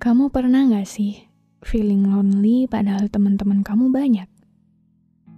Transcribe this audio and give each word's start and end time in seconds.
Kamu 0.00 0.32
pernah 0.32 0.64
gak 0.64 0.88
sih 0.88 1.28
feeling 1.60 2.08
lonely 2.08 2.64
padahal 2.64 3.12
teman-teman 3.12 3.60
kamu 3.60 3.92
banyak? 3.92 4.24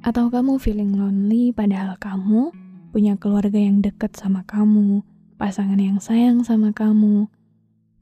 Atau 0.07 0.31
kamu 0.31 0.63
feeling 0.63 0.95
lonely 0.95 1.51
padahal 1.51 1.99
kamu 1.99 2.55
punya 2.95 3.19
keluarga 3.19 3.59
yang 3.59 3.83
deket 3.83 4.15
sama 4.15 4.47
kamu, 4.47 5.03
pasangan 5.35 5.83
yang 5.83 5.99
sayang 5.99 6.47
sama 6.47 6.71
kamu, 6.71 7.27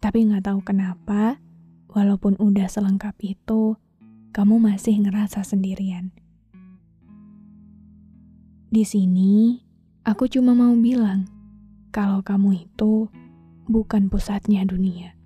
tapi 0.05 0.29
gak 0.29 0.53
tahu 0.53 0.61
kenapa, 0.61 1.41
walaupun 1.89 2.37
udah 2.37 2.69
selengkap 2.69 3.17
itu, 3.25 3.81
kamu 4.37 4.61
masih 4.61 5.01
ngerasa 5.01 5.41
sendirian. 5.41 6.13
Di 8.69 8.85
sini, 8.85 9.65
aku 10.05 10.29
cuma 10.29 10.53
mau 10.53 10.77
bilang 10.77 11.25
kalau 11.89 12.21
kamu 12.21 12.69
itu 12.69 13.09
bukan 13.65 14.13
pusatnya 14.13 14.69
dunia 14.69 15.17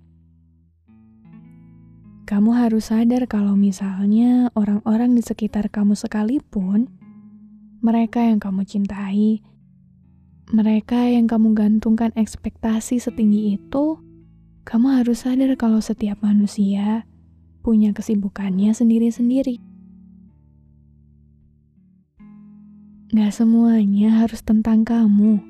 kamu 2.25 2.57
harus 2.57 2.89
sadar 2.89 3.29
kalau 3.29 3.53
misalnya 3.53 4.49
orang-orang 4.57 5.13
di 5.13 5.21
sekitar 5.21 5.69
kamu 5.69 5.93
sekalipun, 5.93 6.89
mereka 7.85 8.17
yang 8.25 8.41
kamu 8.41 8.65
cintai, 8.65 9.45
mereka 10.49 11.05
yang 11.05 11.29
kamu 11.29 11.53
gantungkan 11.53 12.09
ekspektasi 12.17 12.97
setinggi 12.97 13.61
itu, 13.61 14.01
kamu 14.65 15.05
harus 15.05 15.21
sadar 15.21 15.53
kalau 15.53 15.77
setiap 15.77 16.17
manusia 16.25 17.05
punya 17.61 17.93
kesibukannya 17.93 18.73
sendiri-sendiri. 18.73 19.61
Gak 23.13 23.37
semuanya 23.37 24.25
harus 24.25 24.41
tentang 24.41 24.81
kamu. 24.81 25.45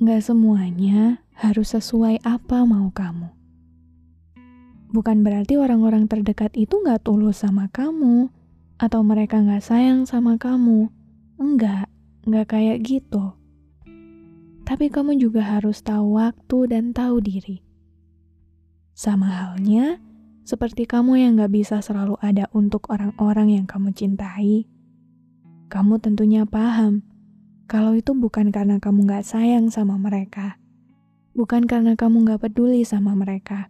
Gak 0.00 0.24
semuanya 0.24 1.20
harus 1.36 1.76
sesuai 1.76 2.24
apa 2.24 2.64
mau 2.64 2.88
kamu 2.88 3.37
bukan 4.88 5.20
berarti 5.20 5.60
orang-orang 5.60 6.08
terdekat 6.08 6.56
itu 6.56 6.80
nggak 6.80 7.04
tulus 7.04 7.44
sama 7.44 7.68
kamu, 7.68 8.32
atau 8.80 9.00
mereka 9.04 9.42
nggak 9.42 9.64
sayang 9.64 10.08
sama 10.08 10.40
kamu. 10.40 10.88
Enggak, 11.36 11.92
nggak 12.24 12.46
kayak 12.48 12.78
gitu. 12.82 13.36
Tapi 14.64 14.92
kamu 14.92 15.16
juga 15.16 15.44
harus 15.44 15.80
tahu 15.80 16.20
waktu 16.20 16.58
dan 16.68 16.92
tahu 16.92 17.20
diri. 17.24 17.64
Sama 18.92 19.30
halnya, 19.30 20.02
seperti 20.44 20.84
kamu 20.84 21.20
yang 21.20 21.32
nggak 21.38 21.52
bisa 21.52 21.80
selalu 21.80 22.18
ada 22.20 22.50
untuk 22.52 22.88
orang-orang 22.90 23.60
yang 23.60 23.66
kamu 23.68 23.94
cintai. 23.94 24.66
Kamu 25.68 26.00
tentunya 26.00 26.48
paham 26.48 27.04
kalau 27.68 27.92
itu 27.92 28.16
bukan 28.16 28.48
karena 28.48 28.80
kamu 28.80 29.04
nggak 29.04 29.28
sayang 29.28 29.68
sama 29.68 30.00
mereka, 30.00 30.56
bukan 31.36 31.68
karena 31.68 31.92
kamu 31.92 32.24
nggak 32.24 32.40
peduli 32.48 32.80
sama 32.88 33.12
mereka 33.12 33.68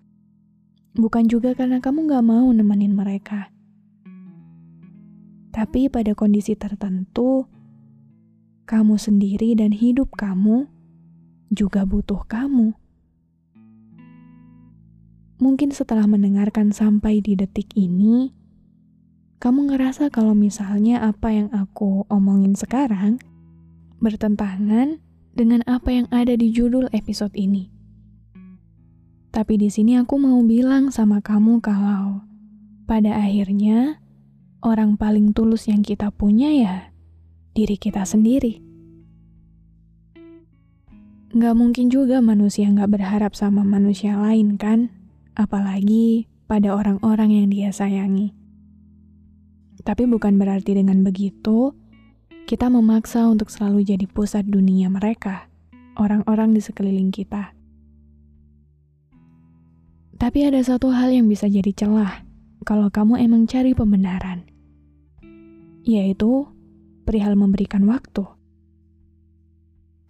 Bukan 0.99 1.31
juga 1.31 1.55
karena 1.55 1.79
kamu 1.79 2.11
gak 2.11 2.27
mau 2.27 2.51
nemenin 2.51 2.91
mereka. 2.91 3.55
Tapi 5.55 5.87
pada 5.87 6.11
kondisi 6.19 6.59
tertentu, 6.59 7.47
kamu 8.67 8.99
sendiri 8.99 9.55
dan 9.55 9.71
hidup 9.71 10.11
kamu 10.19 10.67
juga 11.55 11.87
butuh 11.87 12.27
kamu. 12.27 12.75
Mungkin 15.39 15.71
setelah 15.71 16.11
mendengarkan 16.11 16.75
sampai 16.75 17.23
di 17.23 17.39
detik 17.39 17.71
ini, 17.79 18.35
kamu 19.39 19.71
ngerasa 19.71 20.11
kalau 20.11 20.35
misalnya 20.35 20.99
apa 21.07 21.31
yang 21.31 21.49
aku 21.55 22.03
omongin 22.11 22.59
sekarang 22.59 23.23
bertentangan 24.03 24.99
dengan 25.39 25.63
apa 25.71 25.95
yang 25.95 26.07
ada 26.11 26.35
di 26.35 26.51
judul 26.51 26.91
episode 26.91 27.31
ini. 27.39 27.78
Tapi 29.29 29.61
di 29.61 29.69
sini 29.69 30.01
aku 30.01 30.17
mau 30.17 30.41
bilang 30.41 30.89
sama 30.89 31.21
kamu 31.21 31.61
kalau 31.61 32.25
pada 32.89 33.21
akhirnya 33.21 34.01
orang 34.65 34.97
paling 34.97 35.37
tulus 35.37 35.69
yang 35.69 35.85
kita 35.85 36.09
punya 36.09 36.49
ya 36.49 36.77
diri 37.53 37.77
kita 37.77 38.03
sendiri. 38.09 38.65
Gak 41.37 41.55
mungkin 41.61 41.93
juga 41.93 42.25
manusia 42.25 42.73
gak 42.73 42.89
berharap 42.89 43.37
sama 43.37 43.61
manusia 43.61 44.17
lain 44.17 44.57
kan? 44.57 44.89
Apalagi 45.37 46.25
pada 46.49 46.73
orang-orang 46.73 47.37
yang 47.37 47.47
dia 47.53 47.69
sayangi. 47.69 48.33
Tapi 49.85 50.09
bukan 50.09 50.41
berarti 50.41 50.73
dengan 50.73 51.05
begitu, 51.05 51.77
kita 52.49 52.73
memaksa 52.73 53.29
untuk 53.29 53.53
selalu 53.53 53.85
jadi 53.85 54.09
pusat 54.09 54.49
dunia 54.49 54.89
mereka, 54.89 55.53
orang-orang 56.01 56.57
di 56.57 56.65
sekeliling 56.65 57.13
kita. 57.13 57.58
Tapi 60.19 60.51
ada 60.51 60.59
satu 60.59 60.91
hal 60.91 61.15
yang 61.15 61.31
bisa 61.31 61.47
jadi 61.47 61.71
celah 61.71 62.27
kalau 62.67 62.91
kamu 62.91 63.23
emang 63.23 63.47
cari 63.47 63.71
pembenaran, 63.71 64.43
yaitu 65.87 66.51
perihal 67.07 67.39
memberikan 67.39 67.87
waktu. 67.87 68.27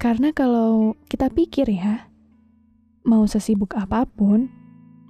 Karena 0.01 0.33
kalau 0.33 0.97
kita 1.13 1.29
pikir 1.29 1.69
ya, 1.69 2.09
mau 3.05 3.29
sesibuk 3.29 3.77
apa 3.77 4.09
pun, 4.09 4.49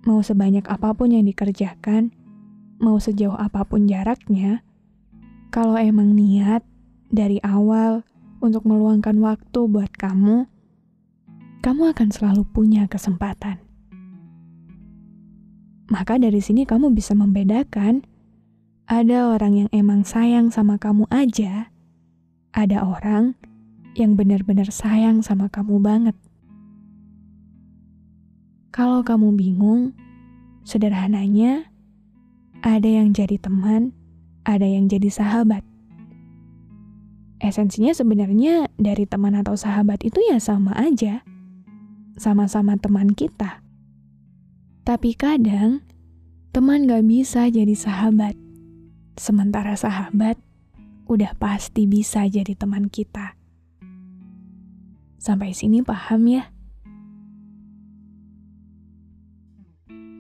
mau 0.03 0.19
sebanyak 0.19 0.67
apa 0.67 0.91
pun 0.99 1.15
yang 1.15 1.31
dikerjakan, 1.31 2.11
mau 2.83 2.99
sejauh 2.99 3.39
apa 3.39 3.63
pun 3.71 3.87
jaraknya, 3.87 4.67
kalau 5.55 5.79
emang 5.79 6.11
niat 6.19 6.67
dari 7.07 7.39
awal 7.47 8.03
untuk 8.43 8.67
meluangkan 8.67 9.15
waktu 9.23 9.61
buat 9.71 9.95
kamu, 9.95 10.51
kamu 11.63 11.83
akan 11.95 12.09
selalu 12.11 12.43
punya 12.51 12.91
kesempatan. 12.91 13.68
Maka 15.89 16.21
dari 16.21 16.45
sini 16.45 16.69
kamu 16.69 16.93
bisa 16.93 17.17
membedakan 17.17 18.05
ada 18.89 19.33
orang 19.33 19.65
yang 19.65 19.69
emang 19.73 20.05
sayang 20.05 20.53
sama 20.53 20.77
kamu 20.77 21.09
aja, 21.09 21.73
ada 22.53 22.85
orang 22.85 23.37
yang 23.97 24.17
benar-benar 24.17 24.69
sayang 24.69 25.25
sama 25.25 25.49
kamu 25.49 25.81
banget. 25.81 26.17
Kalau 28.73 29.01
kamu 29.01 29.35
bingung, 29.35 29.97
sederhananya 30.63 31.67
ada 32.61 32.87
yang 32.87 33.17
jadi 33.17 33.41
teman, 33.41 33.97
ada 34.45 34.69
yang 34.69 34.87
jadi 34.93 35.09
sahabat. 35.09 35.65
Esensinya 37.39 37.95
sebenarnya 37.95 38.67
dari 38.77 39.07
teman 39.07 39.39
atau 39.39 39.55
sahabat 39.55 40.03
itu 40.03 40.19
ya 40.27 40.43
sama 40.43 40.75
aja. 40.75 41.23
Sama-sama 42.19 42.75
teman 42.75 43.15
kita. 43.15 43.63
Tapi 44.89 45.13
kadang, 45.13 45.85
teman 46.49 46.89
gak 46.89 47.05
bisa 47.05 47.45
jadi 47.53 47.77
sahabat. 47.77 48.33
Sementara 49.21 49.77
sahabat 49.77 50.41
udah 51.05 51.37
pasti 51.37 51.85
bisa 51.85 52.25
jadi 52.25 52.57
teman 52.57 52.89
kita. 52.89 53.37
Sampai 55.21 55.53
sini 55.53 55.85
paham 55.85 56.25
ya? 56.33 56.49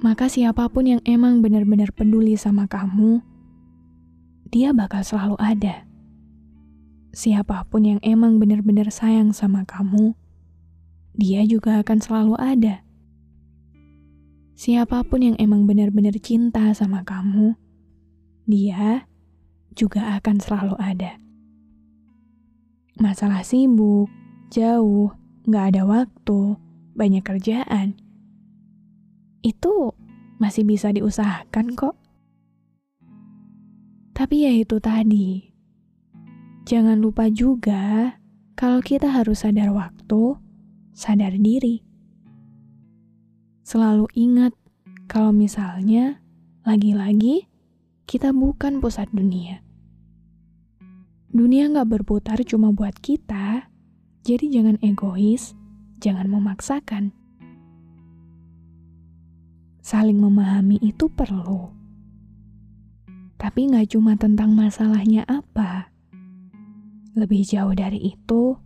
Maka 0.04 0.28
siapa 0.28 0.68
pun 0.68 0.84
yang 0.84 1.00
emang 1.08 1.40
benar-benar 1.40 1.88
peduli 1.96 2.36
sama 2.36 2.68
kamu, 2.68 3.24
dia 4.52 4.76
bakal 4.76 5.00
selalu 5.00 5.40
ada. 5.40 5.88
Siapa 7.16 7.64
pun 7.72 7.88
yang 7.88 8.00
emang 8.04 8.36
benar-benar 8.36 8.92
sayang 8.92 9.32
sama 9.32 9.64
kamu, 9.64 10.12
dia 11.16 11.40
juga 11.48 11.80
akan 11.80 11.98
selalu 12.04 12.36
ada 12.36 12.84
siapa 14.58 15.06
pun 15.06 15.22
yang 15.22 15.38
emang 15.38 15.70
benar-benar 15.70 16.18
cinta 16.18 16.74
sama 16.74 17.06
kamu, 17.06 17.54
dia 18.50 19.06
juga 19.70 20.18
akan 20.18 20.42
selalu 20.42 20.74
ada. 20.82 21.14
Masalah 22.98 23.46
sibuk, 23.46 24.10
jauh, 24.50 25.14
gak 25.46 25.70
ada 25.70 25.86
waktu, 25.86 26.58
banyak 26.98 27.22
kerjaan, 27.22 27.94
itu 29.46 29.94
masih 30.42 30.66
bisa 30.66 30.90
diusahakan 30.90 31.78
kok. 31.78 31.94
Tapi 34.10 34.42
ya 34.42 34.52
itu 34.58 34.82
tadi, 34.82 35.54
jangan 36.66 36.98
lupa 36.98 37.30
juga 37.30 38.18
kalau 38.58 38.82
kita 38.82 39.06
harus 39.06 39.46
sadar 39.46 39.70
waktu, 39.70 40.34
sadar 40.90 41.38
diri. 41.38 41.87
Selalu 43.68 44.08
ingat 44.16 44.56
kalau 45.12 45.28
misalnya 45.28 46.24
lagi-lagi 46.64 47.44
kita 48.08 48.32
bukan 48.32 48.80
pusat 48.80 49.12
dunia. 49.12 49.60
Dunia 51.28 51.68
nggak 51.68 52.00
berputar 52.00 52.40
cuma 52.48 52.72
buat 52.72 52.96
kita, 52.96 53.68
jadi 54.24 54.44
jangan 54.48 54.80
egois, 54.80 55.52
jangan 56.00 56.32
memaksakan. 56.32 57.12
Saling 59.84 60.16
memahami 60.16 60.80
itu 60.80 61.12
perlu. 61.12 61.68
Tapi 63.36 63.68
nggak 63.68 63.92
cuma 63.92 64.16
tentang 64.16 64.56
masalahnya 64.56 65.28
apa. 65.28 65.92
Lebih 67.12 67.44
jauh 67.44 67.76
dari 67.76 68.16
itu, 68.16 68.56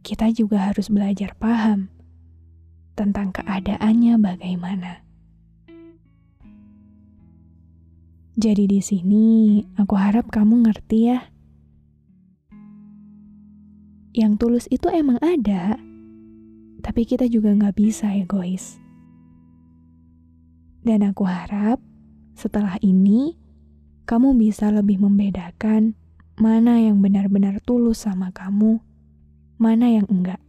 kita 0.00 0.32
juga 0.32 0.72
harus 0.72 0.88
belajar 0.88 1.36
paham 1.36 1.97
tentang 2.98 3.30
keadaannya 3.30 4.18
bagaimana. 4.18 5.06
Jadi 8.34 8.66
di 8.66 8.82
sini, 8.82 9.62
aku 9.78 9.94
harap 9.94 10.26
kamu 10.34 10.66
ngerti 10.66 10.98
ya. 11.06 11.30
Yang 14.18 14.32
tulus 14.42 14.66
itu 14.66 14.90
emang 14.90 15.22
ada, 15.22 15.78
tapi 16.82 17.06
kita 17.06 17.30
juga 17.30 17.54
nggak 17.54 17.78
bisa 17.78 18.10
egois. 18.18 18.82
Dan 20.82 21.06
aku 21.06 21.22
harap 21.22 21.78
setelah 22.34 22.78
ini, 22.82 23.38
kamu 24.06 24.34
bisa 24.38 24.74
lebih 24.74 25.02
membedakan 25.02 25.94
mana 26.38 26.78
yang 26.78 27.02
benar-benar 27.02 27.58
tulus 27.62 28.06
sama 28.06 28.30
kamu 28.30 28.78
mana 29.58 29.86
yang 29.90 30.06
enggak. 30.06 30.47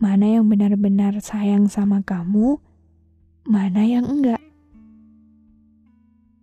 Mana 0.00 0.24
yang 0.24 0.48
benar-benar 0.48 1.20
sayang 1.20 1.68
sama 1.68 2.00
kamu, 2.00 2.56
mana 3.44 3.84
yang 3.84 4.08
enggak. 4.08 4.40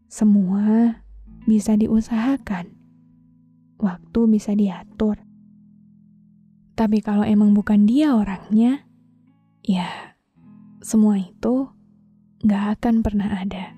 Semua 0.05 1.01
bisa 1.49 1.73
diusahakan. 1.73 2.69
Waktu 3.81 4.19
bisa 4.29 4.53
diatur. 4.57 5.21
Tapi 6.77 7.01
kalau 7.01 7.25
emang 7.25 7.57
bukan 7.57 7.89
dia 7.89 8.13
orangnya, 8.13 8.85
ya 9.65 10.17
semua 10.81 11.17
itu 11.17 11.69
gak 12.45 12.77
akan 12.77 13.01
pernah 13.01 13.41
ada. 13.41 13.76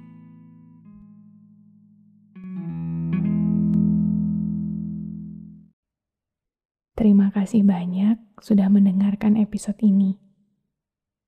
Terima 7.00 7.32
kasih 7.32 7.64
banyak 7.64 8.20
sudah 8.44 8.68
mendengarkan 8.68 9.40
episode 9.40 9.80
ini. 9.80 10.20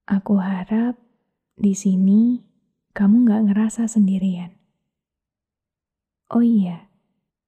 Aku 0.03 0.35
harap 0.35 1.00
di 1.56 1.71
sini 1.71 2.44
kamu 2.91 3.23
gak 3.23 3.44
ngerasa 3.47 3.88
sendirian. 3.88 4.51
Oh 6.27 6.44
iya, 6.44 6.91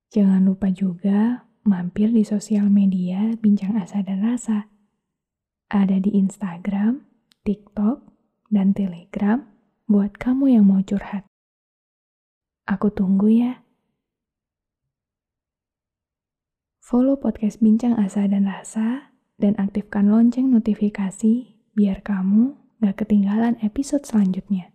jangan 0.07 0.47
lupa 0.47 0.71
juga 0.71 1.51
mampir 1.67 2.15
di 2.15 2.23
sosial 2.23 2.71
media 2.71 3.35
Bincang 3.43 3.75
Asa 3.75 3.99
dan 3.99 4.23
Rasa. 4.23 4.71
Ada 5.67 5.99
di 5.99 6.15
Instagram, 6.15 7.03
TikTok, 7.43 8.07
dan 8.47 8.71
Telegram 8.71 9.43
buat 9.83 10.15
kamu 10.15 10.55
yang 10.55 10.71
mau 10.71 10.79
curhat. 10.79 11.27
Aku 12.71 12.87
tunggu 12.87 13.27
ya. 13.35 13.62
Follow 16.83 17.15
podcast 17.15 17.63
Bincang 17.63 17.95
Asa 17.95 18.27
dan 18.27 18.43
Rasa 18.43 19.15
dan 19.39 19.55
aktifkan 19.55 20.11
lonceng 20.11 20.51
notifikasi 20.51 21.55
biar 21.71 22.03
kamu 22.03 22.59
gak 22.83 23.07
ketinggalan 23.07 23.55
episode 23.63 24.03
selanjutnya. 24.03 24.72